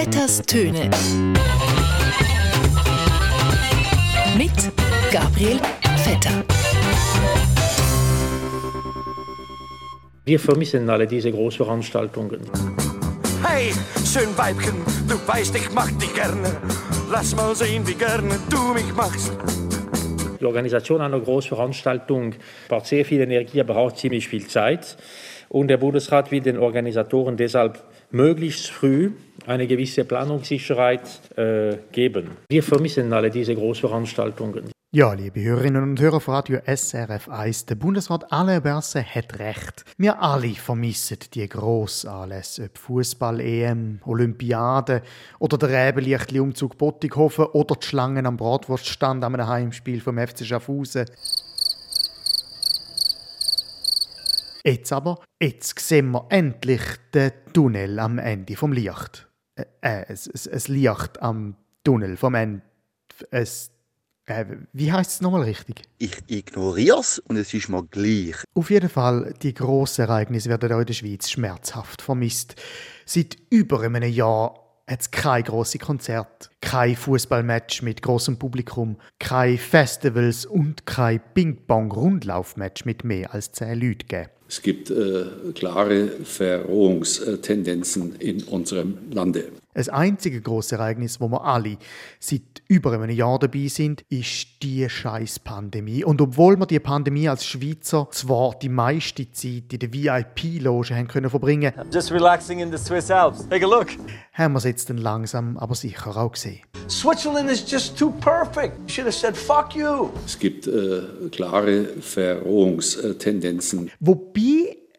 Vetters 0.00 0.40
Töne. 0.42 0.88
Mit 4.36 4.52
Gabriel 5.10 5.58
Vetter. 5.96 6.44
Wir 10.24 10.38
vermissen 10.38 10.88
alle 10.88 11.04
diese 11.08 11.32
Großveranstaltungen. 11.32 12.42
Hey, 13.42 13.72
schön 14.04 14.28
Weibchen, 14.38 14.76
du 15.08 15.16
weißt, 15.26 15.56
ich 15.56 15.72
mag 15.72 15.90
dich 15.98 16.14
gerne. 16.14 16.56
Lass 17.10 17.34
mal 17.34 17.56
sehen, 17.56 17.84
wie 17.88 17.94
gerne 17.94 18.38
du 18.50 18.74
mich 18.74 18.94
machst. 18.94 19.32
Die 20.40 20.44
Organisation 20.44 21.00
einer 21.00 21.18
Großveranstaltung 21.18 22.36
braucht 22.68 22.86
sehr 22.86 23.04
viel 23.04 23.20
Energie, 23.20 23.60
aber 23.60 23.76
auch 23.76 23.90
ziemlich 23.90 24.28
viel 24.28 24.46
Zeit. 24.46 24.96
Und 25.48 25.66
der 25.66 25.78
Bundesrat 25.78 26.30
will 26.30 26.40
den 26.40 26.56
Organisatoren 26.56 27.36
deshalb 27.36 27.82
möglichst 28.12 28.70
früh 28.70 29.10
eine 29.48 29.66
gewisse 29.66 30.04
Planungssicherheit 30.04 31.02
äh, 31.36 31.78
geben. 31.90 32.36
Wir 32.48 32.62
vermissen 32.62 33.12
alle 33.12 33.30
diese 33.30 33.54
Großveranstaltungen. 33.54 34.70
Ja, 34.90 35.12
liebe 35.12 35.42
Hörerinnen 35.42 35.82
und 35.82 36.00
Hörer 36.00 36.18
von 36.18 36.34
Radio 36.34 36.60
SRF 36.64 37.28
1, 37.28 37.66
der 37.66 37.74
Bundesrat 37.74 38.32
Alain 38.32 38.62
Berset 38.62 39.04
hat 39.14 39.38
recht. 39.38 39.84
Wir 39.98 40.22
alle 40.22 40.54
vermissen 40.54 41.18
die 41.34 41.46
Grossanlässe, 41.46 42.64
ob 42.64 42.78
Fußball, 42.78 43.40
EM, 43.40 44.00
Olympiade 44.06 45.02
oder 45.38 45.58
der 45.58 45.68
Räbenlichtli 45.68 46.40
Umzug 46.40 46.78
Bottighofen 46.78 47.46
oder 47.46 47.74
die 47.74 47.86
Schlangen 47.86 48.24
am 48.24 48.38
Bratwurststand 48.38 49.24
am 49.24 49.36
Heimspiel 49.36 50.00
vom 50.00 50.16
FC 50.18 50.46
Schaffhausen. 50.46 51.04
Jetzt 54.64 54.92
aber, 54.92 55.20
jetzt 55.40 55.78
sehen 55.78 56.10
wir 56.12 56.26
endlich 56.30 56.82
den 57.12 57.32
Tunnel 57.52 57.98
am 57.98 58.18
Ende 58.18 58.56
vom 58.56 58.72
Licht. 58.72 59.27
Äh, 59.58 59.64
äh 59.82 60.04
es, 60.08 60.26
es, 60.26 60.46
es 60.46 60.68
Licht 60.68 61.20
am 61.20 61.56
Tunnel 61.84 62.16
vom 62.16 62.34
Ende. 62.34 62.62
Es 63.30 63.72
äh, 64.28 64.44
wie 64.72 64.92
heißt 64.92 65.10
es 65.10 65.20
nochmal 65.22 65.42
richtig? 65.42 65.82
Ich 65.98 66.22
ignoriere 66.26 67.00
es 67.00 67.18
und 67.18 67.36
es 67.36 67.54
ist 67.54 67.70
mir 67.70 67.82
gleich. 67.84 68.36
Auf 68.54 68.70
jeden 68.70 68.90
Fall, 68.90 69.34
die 69.42 69.54
grossen 69.54 70.02
Ereignisse 70.02 70.50
werden 70.50 70.72
auch 70.72 70.80
in 70.80 70.86
der 70.86 70.92
Schweiz 70.92 71.30
schmerzhaft 71.30 72.02
vermisst. 72.02 72.56
Seit 73.06 73.38
über 73.48 73.80
einem 73.80 74.12
Jahr 74.12 74.54
hat 74.86 75.00
es 75.00 75.10
kein 75.10 75.44
grosse 75.44 75.78
Konzert, 75.78 76.50
kein 76.60 76.96
Fußballmatch 76.96 77.82
mit 77.82 78.02
großem 78.02 78.38
Publikum, 78.38 78.98
kein 79.18 79.56
Festivals 79.56 80.44
und 80.44 80.84
kein 80.86 81.20
Ping-Pong-Rundlaufmatch 81.34 82.84
mit 82.84 83.04
mehr 83.04 83.32
als 83.32 83.52
zehn 83.52 83.80
Leuten 83.80 84.08
gegeben. 84.08 84.30
Es 84.48 84.62
gibt 84.62 84.90
äh, 84.90 85.26
klare 85.54 86.08
Verrohungstendenzen 86.24 88.16
in 88.16 88.44
unserem 88.44 88.96
Lande. 89.12 89.52
Das 89.74 89.90
einzige 89.90 90.40
große 90.40 90.74
Ereignis, 90.74 91.20
wo 91.20 91.28
wir 91.28 91.44
alle 91.44 91.76
seit 92.18 92.40
über 92.66 92.92
einem 92.92 93.10
Jahr 93.10 93.38
dabei 93.38 93.68
sind, 93.68 94.02
ist 94.08 94.62
die 94.62 94.88
scheiß 94.88 95.38
Pandemie. 95.38 96.02
Und 96.02 96.20
obwohl 96.20 96.56
wir 96.56 96.66
die 96.66 96.80
Pandemie 96.80 97.28
als 97.28 97.46
Schweizer 97.46 98.08
zwar 98.10 98.58
die 98.58 98.70
meiste 98.70 99.30
Zeit 99.30 99.72
in 99.72 99.78
der 99.78 99.92
VIP-Loge 99.92 100.96
haben 100.96 101.06
können 101.06 101.30
verbringen, 101.30 101.72
just 101.92 102.10
relaxing 102.10 102.58
in 102.58 102.72
the 102.72 102.78
Swiss 102.78 103.10
Alps. 103.10 103.46
Take 103.48 103.64
a 103.64 103.68
look. 103.68 103.88
Haben 104.32 104.54
wir 104.54 104.58
es 104.58 104.64
jetzt 104.64 104.90
dann 104.90 104.98
langsam, 104.98 105.56
aber 105.58 105.74
sicher 105.74 106.16
auch 106.16 106.32
gesehen. 106.32 106.60
Switzerland 106.88 107.50
is 107.50 107.64
just 107.70 107.98
too 107.98 108.10
perfect. 108.10 108.72
You 108.86 108.88
should 108.88 109.06
have 109.06 109.14
said 109.14 109.36
fuck 109.36 109.76
you. 109.76 110.08
Es 110.24 110.38
gibt 110.38 110.66
äh, 110.66 111.02
klare 111.30 111.84
Verrohungstendenzen. 112.00 113.90
Wobei 114.00 114.37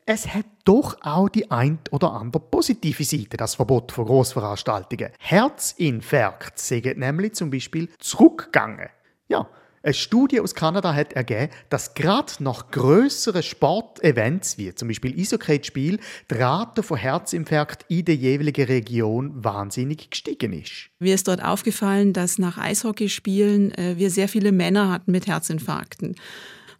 es 0.09 0.33
hat 0.33 0.47
doch 0.65 0.97
auch 1.01 1.29
die 1.29 1.51
ein 1.51 1.77
oder 1.91 2.13
andere 2.13 2.41
positive 2.41 3.03
Seite, 3.03 3.37
das 3.37 3.53
Verbot 3.53 3.91
von 3.91 4.05
Grossveranstaltungen. 4.05 5.11
Herzinfarkt 5.19 6.57
sind 6.57 6.97
nämlich 6.97 7.35
zum 7.35 7.51
Beispiel 7.51 7.87
zurückgegangen. 7.99 8.89
Ja, 9.27 9.47
eine 9.83 9.93
Studie 9.93 10.39
aus 10.39 10.55
Kanada 10.55 10.95
hat 10.95 11.13
ergeben, 11.13 11.51
dass 11.69 11.93
gerade 11.93 12.33
nach 12.39 12.71
größeren 12.71 13.43
Sportevents, 13.43 14.57
wie 14.57 14.73
zum 14.73 14.87
Beispiel 14.87 15.15
Eishockey-Spiel, 15.15 15.99
die 16.31 16.33
Rate 16.33 16.81
von 16.81 16.97
Herzinfarkt 16.97 17.85
in 17.87 18.05
der 18.05 18.15
jeweiligen 18.15 18.65
Region 18.65 19.43
wahnsinnig 19.43 20.09
gestiegen 20.09 20.53
ist. 20.53 20.89
Mir 20.97 21.13
ist 21.13 21.27
dort 21.27 21.43
aufgefallen, 21.43 22.13
dass 22.13 22.39
nach 22.39 22.57
Eishockeyspielen 22.57 23.75
äh, 23.75 23.97
wir 23.97 24.09
sehr 24.09 24.27
viele 24.27 24.51
Männer 24.51 24.91
hatten 24.91 25.11
mit 25.11 25.27
Herzinfarkten. 25.27 26.15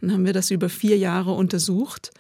Dann 0.02 0.14
haben 0.14 0.26
wir 0.26 0.34
das 0.34 0.50
über 0.50 0.70
vier 0.70 0.98
Jahre 0.98 1.34
untersucht 1.34 2.12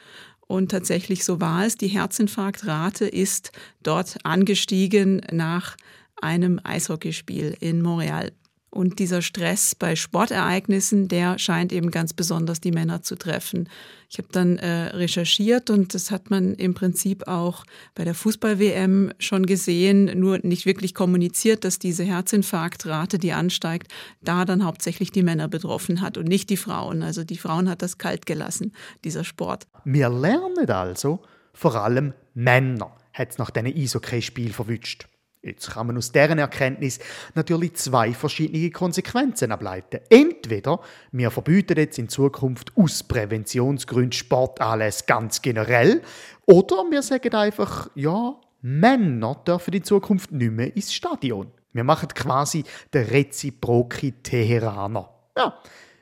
und 0.49 0.71
tatsächlich 0.71 1.23
so 1.23 1.39
war 1.39 1.65
es. 1.65 1.77
Die 1.77 1.87
Herzinfarktrate 1.87 3.05
ist 3.05 3.51
dort 3.83 4.17
angestiegen 4.23 5.21
nach 5.31 5.77
einem 6.19 6.59
Eishockeyspiel 6.63 7.55
in 7.59 7.83
Montreal. 7.83 8.31
Und 8.71 8.99
dieser 8.99 9.21
Stress 9.21 9.73
bei 9.73 9.95
Sportereignissen, 9.95 11.07
der 11.07 11.39
scheint 11.39 11.73
eben 11.73 11.89
ganz 11.89 12.13
besonders 12.13 12.61
die 12.61 12.71
Männer 12.71 13.01
zu 13.01 13.15
treffen. 13.15 13.67
Ich 14.09 14.17
habe 14.19 14.27
dann 14.31 14.57
äh, 14.57 14.89
recherchiert 14.95 15.69
und 15.69 15.93
das 15.93 16.11
hat 16.11 16.29
man 16.29 16.53
im 16.53 16.73
Prinzip 16.73 17.27
auch 17.27 17.63
bei 17.95 18.03
der 18.03 18.13
Fußball-WM 18.13 19.11
schon 19.17 19.45
gesehen, 19.45 20.19
nur 20.19 20.39
nicht 20.43 20.65
wirklich 20.65 20.93
kommuniziert, 20.93 21.63
dass 21.63 21.79
diese 21.79 22.03
Herzinfarktrate, 22.03 23.17
die 23.17 23.33
ansteigt, 23.33 23.91
da 24.21 24.45
dann 24.45 24.63
hauptsächlich 24.63 25.11
die 25.11 25.23
Männer 25.23 25.47
betroffen 25.47 26.01
hat 26.01 26.17
und 26.17 26.27
nicht 26.27 26.49
die 26.49 26.57
Frauen. 26.57 27.01
Also 27.01 27.23
die 27.23 27.37
Frauen 27.37 27.69
hat 27.69 27.81
das 27.81 27.97
kalt 27.97 28.27
gelassen, 28.27 28.73
dieser 29.03 29.23
Sport. 29.23 29.67
Wir 29.83 30.09
lernen 30.09 30.69
also, 30.69 31.21
vor 31.53 31.75
allem 31.75 32.13
Männer 32.35 32.95
hat 33.13 33.31
es 33.31 33.37
nach 33.37 33.49
diesen 33.49 33.75
Eishockey-Spiel 33.75 34.53
verwünscht. 34.53 35.08
Jetzt 35.41 35.71
kann 35.71 35.87
man 35.87 35.97
aus 35.97 36.11
deren 36.11 36.37
Erkenntnis 36.37 36.99
natürlich 37.33 37.75
zwei 37.75 38.13
verschiedene 38.13 38.71
Konsequenzen 38.71 39.53
ableiten. 39.53 40.01
Entweder 40.09 40.81
wir 41.13 41.31
verbieten 41.31 41.77
jetzt 41.77 41.97
in 41.97 42.09
Zukunft 42.09 42.73
aus 42.75 43.03
Präventionsgründen 43.03 44.11
Sportanlässe 44.11 45.05
ganz 45.07 45.41
generell, 45.41 46.01
oder 46.45 46.83
wir 46.89 47.01
sagen 47.01 47.33
einfach, 47.33 47.89
ja, 47.95 48.35
Männer 48.61 49.41
dürfen 49.47 49.73
in 49.73 49.83
Zukunft 49.83 50.31
nicht 50.31 50.51
mehr 50.51 50.75
ins 50.75 50.93
Stadion. 50.93 51.51
Wir 51.71 51.85
machen 51.85 52.09
quasi 52.09 52.65
den 52.93 53.05
reziproke 53.05 54.21
Teheraner. 54.21 55.09
Ja, 55.37 55.57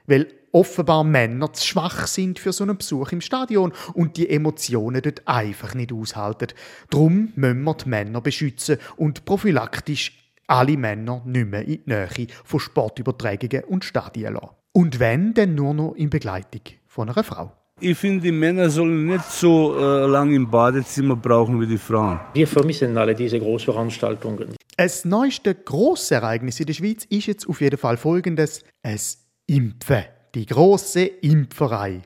weil 0.07 0.27
offenbar 0.57 1.03
Männer 1.03 1.53
zu 1.53 1.67
schwach 1.67 2.07
sind 2.07 2.39
für 2.39 2.51
so 2.51 2.63
einen 2.63 2.77
Besuch 2.77 3.11
im 3.11 3.21
Stadion 3.21 3.73
und 3.93 4.17
die 4.17 4.27
Emotionen 4.27 5.01
dort 5.03 5.21
einfach 5.27 5.75
nicht 5.75 5.93
aushalten. 5.93 6.47
Darum 6.89 7.31
müssen 7.35 7.63
wir 7.63 7.73
die 7.75 7.89
Männer 7.89 8.21
beschützen 8.21 8.77
und 8.95 9.23
prophylaktisch 9.25 10.13
alle 10.47 10.77
Männer 10.77 11.21
nicht 11.25 11.47
mehr 11.47 11.61
in 11.61 11.67
die 11.67 11.81
Nähe 11.85 12.27
von 12.43 12.59
Sportübertragungen 12.59 13.65
und 13.65 13.85
Stadien 13.85 14.33
lassen. 14.33 14.55
Und 14.71 14.99
wenn, 14.99 15.33
dann 15.35 15.53
nur 15.53 15.73
noch 15.75 15.93
in 15.93 16.09
Begleitung 16.09 16.61
von 16.87 17.09
einer 17.09 17.23
Frau. 17.23 17.51
Ich 17.79 17.95
finde, 17.95 18.23
die 18.23 18.31
Männer 18.31 18.71
sollen 18.71 19.05
nicht 19.05 19.25
so 19.25 19.77
äh, 19.77 20.07
lange 20.07 20.35
im 20.35 20.49
Badezimmer 20.49 21.15
brauchen 21.15 21.61
wie 21.61 21.67
die 21.67 21.77
Frauen. 21.77 22.19
Wir 22.33 22.47
vermissen 22.47 22.97
alle 22.97 23.13
diese 23.13 23.39
Großveranstaltungen. 23.39 24.55
Das 24.75 25.05
neueste 25.05 25.53
Grossereignis 25.53 26.59
in 26.59 26.65
der 26.65 26.73
Schweiz 26.73 27.05
ist 27.05 27.27
jetzt 27.27 27.47
auf 27.47 27.61
jeden 27.61 27.77
Fall 27.77 27.97
folgendes: 27.97 28.63
es 28.81 29.19
Impfen 29.45 30.05
die 30.37 30.45
große 30.45 31.03
Impferei. 31.03 32.01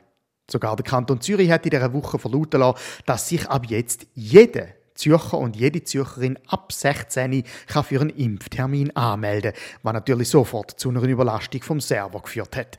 Sogar 0.49 0.75
der 0.75 0.85
Kanton 0.85 1.21
Zürich 1.21 1.51
hat 1.51 1.65
in 1.65 1.71
dieser 1.71 1.93
Woche 1.93 2.17
verlauten 2.17 2.61
lassen, 2.61 2.79
dass 3.05 3.27
sich 3.27 3.47
ab 3.49 3.65
jetzt 3.67 4.07
jeder 4.13 4.67
Zürcher 4.95 5.37
und 5.37 5.55
jede 5.55 5.83
Zürcherin 5.83 6.37
ab 6.47 6.71
16 6.71 7.43
kann 7.67 7.83
für 7.83 8.01
einen 8.01 8.09
Impftermin 8.09 8.95
anmelden, 8.95 9.53
was 9.83 9.93
natürlich 9.93 10.29
sofort 10.29 10.79
zu 10.79 10.89
einer 10.89 11.03
Überlastung 11.03 11.61
vom 11.61 11.81
Server 11.81 12.21
geführt 12.21 12.55
hat. 12.55 12.77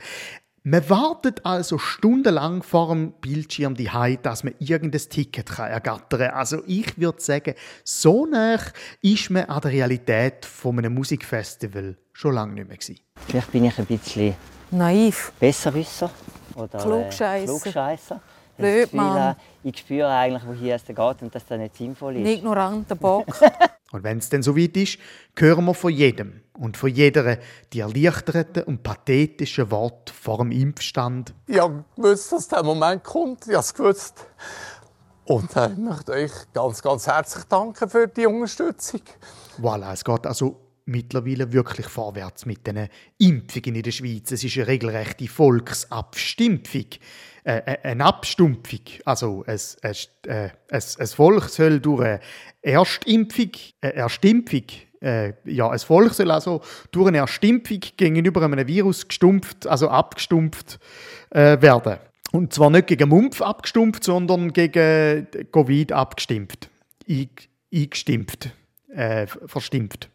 Man 0.63 0.89
wartet 0.89 1.45
also 1.45 1.77
stundenlang 1.77 2.63
vor 2.63 2.89
dem 2.89 3.11
Bildschirm 3.19 3.75
die 3.75 3.89
dass 4.21 4.43
man 4.43 4.55
irgendein 4.59 5.01
Ticket 5.01 5.59
ergattern 5.59 6.19
kann. 6.19 6.29
Also 6.31 6.63
ich 6.65 6.97
würde 6.97 7.21
sagen, 7.21 7.55
so 7.83 8.25
nah 8.25 8.59
ist 9.01 9.29
man 9.29 9.45
an 9.45 9.61
der 9.61 9.71
Realität 9.71 10.45
von 10.45 10.77
einem 10.79 10.93
Musikfestival 10.93 11.97
schon 12.13 12.35
lange 12.35 12.53
nicht 12.53 12.69
mehr. 12.69 12.97
Vielleicht 13.27 13.51
bin 13.51 13.65
ich 13.65 13.77
ein 13.77 13.85
bisschen 13.85 14.35
Naiv. 14.73 15.31
Besserwisser 15.39 16.09
oder 16.55 16.79
Klugscheisser. 16.79 17.43
Äh, 17.43 17.59
Klugscheisser. 17.59 18.21
Blödmann. 18.57 19.35
Ich 19.63 19.79
spüre 19.79 20.09
eigentlich, 20.09 20.45
wohin 20.45 20.71
es 20.71 20.85
geht 20.85 20.97
und 20.97 21.33
dass 21.33 21.45
das 21.45 21.57
nicht 21.57 21.75
sinnvoll 21.75 22.17
ist. 22.17 22.21
Ein 22.21 22.27
ignoranter 22.27 22.95
Bock. 22.95 23.25
und 23.91 24.03
wenn 24.03 24.17
es 24.17 24.29
dann 24.29 24.43
so 24.43 24.55
weit 24.55 24.77
ist, 24.77 24.99
hören 25.37 25.65
wir 25.65 25.73
von 25.73 25.91
jedem 25.91 26.41
und 26.53 26.77
von 26.77 26.89
jeder 26.89 27.37
die 27.71 27.79
erleichterten 27.79 28.63
und 28.63 28.83
pathetischen 28.83 29.71
Worte 29.71 30.13
vor 30.13 30.39
dem 30.39 30.51
Impfstand. 30.51 31.33
Ich 31.47 31.59
habe 31.59 31.83
gewusst, 31.95 32.31
dass 32.31 32.47
der 32.47 32.63
Moment 32.63 33.03
kommt. 33.03 33.47
Ich 33.47 33.53
habe 33.53 33.59
es 33.59 33.73
gewusst. 33.73 34.25
Und 35.25 35.55
äh, 35.55 35.71
ich 35.71 35.77
möchte 35.77 36.11
euch 36.11 36.31
ganz, 36.53 36.81
ganz 36.81 37.07
herzlich 37.07 37.45
danken 37.45 37.89
für 37.89 38.07
die 38.07 38.27
Unterstützung. 38.27 39.01
Voilà, 39.61 39.93
es 39.93 40.03
geht 40.03 40.27
also 40.27 40.62
mittlerweile 40.85 41.51
wirklich 41.53 41.87
vorwärts 41.87 42.45
mit 42.45 42.65
den 42.67 42.87
Impfungen 43.17 43.75
in 43.75 43.83
der 43.83 43.91
Schweiz. 43.91 44.31
Es 44.31 44.43
ist 44.43 44.57
eine 44.57 44.67
regelrechte 44.67 45.27
Volksabstimpfung. 45.27 46.85
Äh, 47.45 47.57
äh, 47.65 47.77
eine 47.83 48.05
Abstumpfung. 48.05 48.79
Also 49.05 49.43
ein, 49.45 49.59
ein, 49.81 49.95
äh, 50.27 50.49
ein, 50.69 50.83
ein 50.99 51.07
Volk 51.07 51.49
soll 51.49 51.79
durch 51.79 52.01
eine 52.01 52.21
Erstimpfung, 52.61 53.51
eine 53.81 53.93
Erstimpfung 53.93 54.63
Äh, 55.01 55.33
ja, 55.43 55.69
ein 55.69 55.79
Volk 55.79 56.13
soll 56.13 56.31
also 56.31 56.61
durch 56.91 57.09
eine 57.09 57.17
Erstimpfung 57.17 57.81
gegenüber 57.97 58.41
einem 58.43 58.65
Virus 58.65 59.05
gestumpft, 59.05 59.67
also 59.67 59.89
abgestumpft 59.89 60.79
äh, 61.31 61.61
werden. 61.61 61.97
Und 62.31 62.53
zwar 62.53 62.69
nicht 62.69 62.87
gegen 62.87 63.09
Mumpf 63.09 63.41
abgestumpft, 63.41 64.05
sondern 64.05 64.53
gegen 64.53 65.27
Covid 65.51 65.91
abgestimpft. 65.91 66.69
Eingestimpft. 67.07 68.51
Äh, 68.87 69.27
verstimpft. 69.27 70.09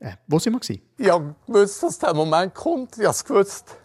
Äh, 0.00 0.12
wo 0.26 0.38
sind 0.38 0.52
wir? 0.52 0.60
Gewesen? 0.60 0.82
Habe 1.10 1.34
gewusst, 1.46 1.82
dass 1.82 1.98
der 1.98 2.14
Moment 2.14 2.54
kommt. 2.54 2.96
Ich 2.98 3.04
habe 3.04 3.10
es 3.10 3.24
gewusst. 3.24 3.76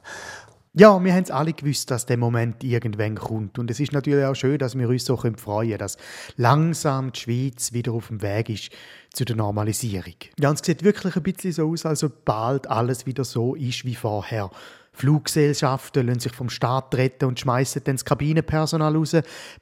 Ja, 0.74 1.04
wir 1.04 1.14
haben 1.14 1.24
es 1.24 1.32
alle 1.32 1.52
gewusst, 1.52 1.90
dass 1.90 2.06
der 2.06 2.18
Moment 2.18 2.64
irgendwann 2.64 3.16
kommt. 3.16 3.58
Und 3.58 3.72
es 3.72 3.80
ist 3.80 3.92
natürlich 3.92 4.24
auch 4.24 4.36
schön, 4.36 4.60
dass 4.60 4.78
wir 4.78 4.88
uns 4.88 5.04
so 5.04 5.18
freuen 5.18 5.36
können, 5.36 5.78
dass 5.80 5.98
langsam 6.38 7.12
die 7.12 7.20
Schweiz 7.20 7.74
wieder 7.74 7.92
auf 7.92 8.08
dem 8.08 8.22
Weg 8.22 8.50
ist 8.50 8.70
zu 9.12 9.26
der 9.26 9.36
Normalisierung. 9.36 10.14
Ja, 10.40 10.50
und 10.50 10.60
es 10.60 10.66
sieht 10.66 10.84
wirklich 10.84 11.16
ein 11.16 11.24
bisschen 11.24 11.52
so 11.54 11.70
aus, 11.72 11.86
als 11.86 12.04
ob 12.04 12.24
bald 12.24 12.70
alles 12.70 13.08
wieder 13.08 13.24
so 13.24 13.56
ist 13.56 13.84
wie 13.84 13.96
vorher. 13.96 14.52
Fluggesellschaften 15.00 16.08
lassen 16.08 16.20
sich 16.20 16.34
vom 16.34 16.50
Staat 16.50 16.94
retten 16.96 17.26
und 17.26 17.40
schmeißen 17.40 17.84
dann 17.86 17.96
das 17.96 18.04
Kabinenpersonal 18.04 18.98
raus. 18.98 19.16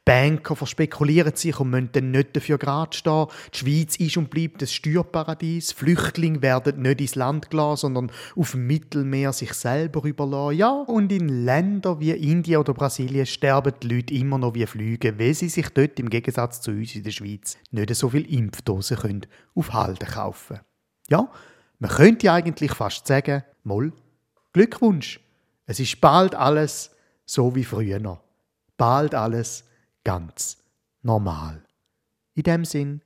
Banker 0.04 0.56
verspekulieren 0.56 1.36
sich 1.36 1.60
und 1.60 1.70
müssen 1.70 1.90
dann 1.92 2.10
nicht 2.10 2.34
dafür 2.34 2.58
gerade 2.58 2.96
stehen. 2.96 3.26
Die 3.54 3.58
Schweiz 3.58 3.96
ist 3.96 4.16
und 4.16 4.30
bleibt 4.30 4.62
ein 4.62 4.66
Steuerparadies. 4.66 5.70
Flüchtlinge 5.70 6.42
werden 6.42 6.82
nicht 6.82 7.00
ins 7.00 7.14
Land 7.14 7.50
gelassen, 7.50 7.80
sondern 7.82 8.12
auf 8.34 8.50
dem 8.50 8.66
Mittelmeer 8.66 9.32
sich 9.32 9.52
selber 9.52 10.02
überlassen. 10.04 10.58
Ja, 10.58 10.72
und 10.72 11.12
in 11.12 11.44
Ländern 11.44 12.00
wie 12.00 12.10
Indien 12.10 12.58
oder 12.58 12.74
Brasilien 12.74 13.24
sterben 13.24 13.74
die 13.80 13.94
Leute 13.94 14.14
immer 14.14 14.38
noch 14.38 14.54
wie 14.54 14.66
Flüge, 14.66 15.18
weil 15.20 15.34
sie 15.34 15.48
sich 15.48 15.68
dort 15.68 16.00
im 16.00 16.10
Gegensatz 16.10 16.60
zu 16.60 16.72
uns 16.72 16.96
in 16.96 17.04
der 17.04 17.12
Schweiz 17.12 17.56
nicht 17.70 17.94
so 17.94 18.08
viel 18.08 18.26
Impfdosen 18.32 18.96
können 18.96 19.26
auf 19.54 19.72
Halde 19.72 20.04
kaufen 20.04 20.58
Ja, 21.08 21.30
man 21.78 21.90
könnte 21.90 22.32
eigentlich 22.32 22.72
fast 22.72 23.06
sagen, 23.06 23.44
Moll, 23.62 23.92
Glückwunsch! 24.52 25.20
Es 25.70 25.78
ist 25.78 26.00
bald 26.00 26.34
alles 26.34 26.90
so 27.26 27.54
wie 27.54 27.62
früher 27.62 28.00
noch. 28.00 28.20
Bald 28.78 29.14
alles 29.14 29.64
ganz 30.02 30.56
normal. 31.02 31.62
In 32.34 32.42
dem 32.44 32.64
Sinn, 32.64 33.02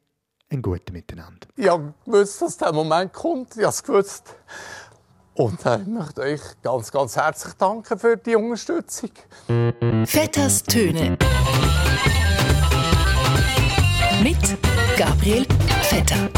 ein 0.49 0.63
gutes 0.63 0.93
Miteinander. 0.93 1.49
Ich 1.57 1.69
habe 1.69 1.93
gewusst, 2.05 2.41
dass 2.41 2.57
der 2.59 2.73
Moment 2.73 3.13
kommt. 3.13 3.57
Ich 3.57 3.65
habe 3.65 3.71
es 3.71 3.83
gewusst. 3.83 4.37
Und 5.35 5.59
ich 5.59 5.87
möchte 5.89 6.21
euch 6.21 6.41
ganz, 6.63 6.93
ganz 6.93 7.17
herzlich 7.17 7.55
danken 7.55 7.99
für 7.99 8.17
die 8.17 8.37
Unterstützung. 8.37 9.11
Vetters 10.05 10.63
Töne. 10.63 11.19
Mit 14.23 14.39
Gabriel 14.97 15.47
Vetter. 15.83 16.31